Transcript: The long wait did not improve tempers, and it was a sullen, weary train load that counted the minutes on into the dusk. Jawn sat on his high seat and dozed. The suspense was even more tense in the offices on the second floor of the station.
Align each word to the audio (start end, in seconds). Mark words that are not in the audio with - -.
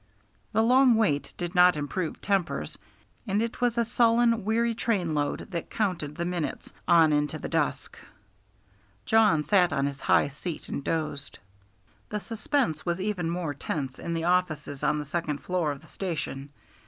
The 0.51 0.63
long 0.63 0.95
wait 0.95 1.31
did 1.37 1.53
not 1.53 1.77
improve 1.77 2.19
tempers, 2.23 2.75
and 3.27 3.39
it 3.39 3.61
was 3.61 3.77
a 3.77 3.85
sullen, 3.85 4.43
weary 4.45 4.73
train 4.73 5.13
load 5.13 5.49
that 5.51 5.69
counted 5.69 6.15
the 6.15 6.25
minutes 6.25 6.73
on 6.87 7.13
into 7.13 7.37
the 7.37 7.47
dusk. 7.47 7.99
Jawn 9.05 9.43
sat 9.43 9.71
on 9.71 9.85
his 9.85 10.01
high 10.01 10.29
seat 10.29 10.67
and 10.69 10.83
dozed. 10.83 11.37
The 12.09 12.19
suspense 12.19 12.83
was 12.83 12.99
even 12.99 13.29
more 13.29 13.53
tense 13.53 13.99
in 13.99 14.15
the 14.15 14.23
offices 14.23 14.83
on 14.83 14.97
the 14.97 15.05
second 15.05 15.37
floor 15.43 15.71
of 15.71 15.81
the 15.81 15.87
station. 15.87 16.49